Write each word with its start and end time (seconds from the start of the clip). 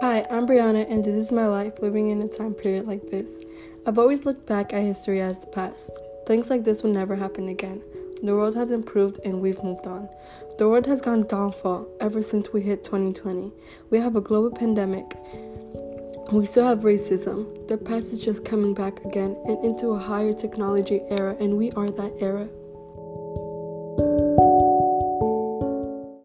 Hi, 0.00 0.24
I'm 0.30 0.46
Brianna, 0.46 0.88
and 0.88 1.02
this 1.02 1.16
is 1.16 1.32
my 1.32 1.48
life 1.48 1.80
living 1.80 2.10
in 2.10 2.22
a 2.22 2.28
time 2.28 2.54
period 2.54 2.86
like 2.86 3.10
this. 3.10 3.44
I've 3.84 3.98
always 3.98 4.24
looked 4.24 4.46
back 4.46 4.72
at 4.72 4.82
history 4.82 5.20
as 5.20 5.40
the 5.40 5.48
past. 5.48 5.90
Things 6.24 6.50
like 6.50 6.62
this 6.62 6.84
will 6.84 6.92
never 6.92 7.16
happen 7.16 7.48
again. 7.48 7.82
The 8.22 8.36
world 8.36 8.54
has 8.54 8.70
improved 8.70 9.18
and 9.24 9.40
we've 9.40 9.60
moved 9.64 9.88
on. 9.88 10.08
The 10.56 10.68
world 10.68 10.86
has 10.86 11.00
gone 11.00 11.26
downfall 11.26 11.88
ever 12.00 12.22
since 12.22 12.52
we 12.52 12.62
hit 12.62 12.84
2020. 12.84 13.50
We 13.90 13.98
have 13.98 14.14
a 14.14 14.20
global 14.20 14.56
pandemic. 14.56 15.16
We 16.30 16.46
still 16.46 16.64
have 16.64 16.80
racism. 16.80 17.66
The 17.66 17.76
past 17.76 18.12
is 18.12 18.20
just 18.20 18.44
coming 18.44 18.74
back 18.74 19.04
again 19.04 19.36
and 19.46 19.64
into 19.64 19.88
a 19.88 19.98
higher 19.98 20.32
technology 20.32 21.00
era, 21.08 21.36
and 21.40 21.58
we 21.58 21.72
are 21.72 21.90
that 21.90 22.12
era. 22.20 22.48